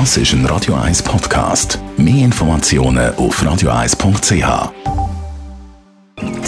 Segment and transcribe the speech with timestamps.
[0.00, 1.78] Das ist ein Radio 1 Podcast.
[1.96, 4.72] Mehr Informationen auf radio1.ch.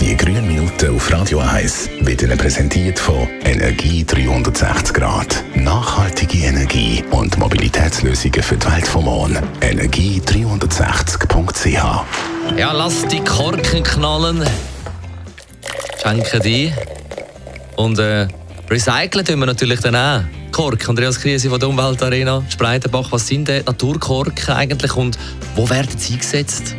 [0.00, 5.44] Die grünen Minuten auf Radio 1 werden präsentiert von Energie 360 Grad.
[5.54, 9.38] Nachhaltige Energie und Mobilitätslösungen für die Welt vom Morgen.
[9.60, 14.42] Energie360.ch Ja, lass die Korken knallen.
[16.02, 16.72] Schenken die.
[17.76, 18.26] Und äh,
[18.68, 20.22] recyceln tun wir natürlich dann auch.
[20.57, 25.18] Kork, Andreas Krise von der Umweltarena, Spreitenbach, was sind denn Naturkorken eigentlich und
[25.54, 26.75] wo werden sie eingesetzt?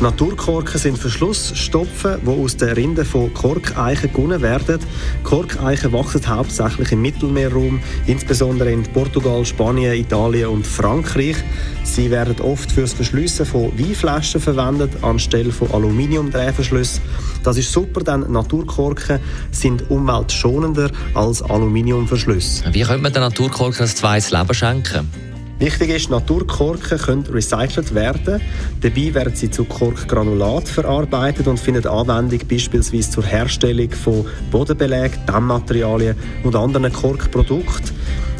[0.00, 4.78] Naturkorken sind Verschlussstopfen, die aus den Rinden von Korkeichen gewonnen werden.
[5.24, 11.36] Korkeichen wachsen hauptsächlich im Mittelmeerraum, insbesondere in Portugal, Spanien, Italien und Frankreich.
[11.82, 17.02] Sie werden oft fürs Verschliessen von Weinflaschen verwendet, anstelle von Aluminiumdrehverschlüssen.
[17.42, 19.18] Das ist super, denn Naturkorken
[19.50, 22.72] sind umweltschonender als Aluminiumverschlüsse.
[22.72, 25.08] Wie könnte man den Naturkorken ein zweites Leben schenken?
[25.58, 28.40] Wichtig ist, Naturkorken können recycelt werden.
[28.80, 36.16] Dabei werden sie zu Korkgranulat verarbeitet und finden Anwendung beispielsweise zur Herstellung von Bodenbelägen, Dämmmaterialien
[36.44, 37.90] und anderen Korkprodukten.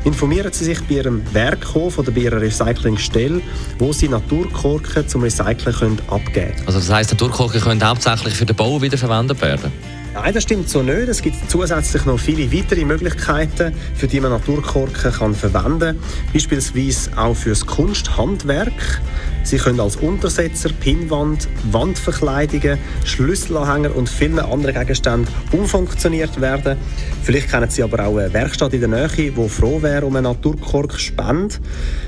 [0.05, 3.43] Informieren Sie sich bei Ihrem Werkhof oder bei Ihrer Recyclingstelle,
[3.81, 6.67] wo Sie Naturkorken zum Recyceln können abgeben können.
[6.67, 9.73] Also das heisst, Naturkorken können hauptsächlich für den Bau wiederverwendet werden?
[10.21, 11.09] Nein, das stimmt so nicht.
[11.09, 15.99] Es gibt zusätzlich noch viele weitere Möglichkeiten, für die man Naturkorken kann verwenden kann.
[16.33, 19.01] Beispielsweise auch fürs Kunsthandwerk.
[19.49, 26.77] Sie können als Untersetzer, Pinnwand, Wandverkleidungen, Schlüsselanhänger und viele andere Gegenstände umfunktioniert werden.
[27.23, 30.25] Vielleicht kennen Sie aber auch eine Werkstatt in der Nähe, die froh wäre um einen
[30.25, 31.55] Naturkork spende.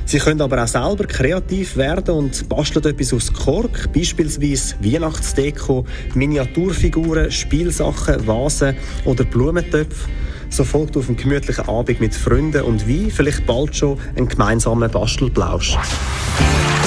[0.05, 7.31] Sie können aber auch selber kreativ werden und basteln etwas aus Kork, beispielsweise Weihnachtsdeko, Miniaturfiguren,
[7.31, 10.11] Spielsachen, Vasen oder Blumentöpfe.
[10.51, 14.91] So folgt auf einen gemütlichen Abend mit Freunden und Wein vielleicht bald schon ein gemeinsamer
[14.91, 15.79] Bastelplausch.